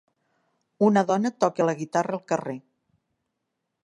[0.85, 2.57] una dona toca la guitarra al carrer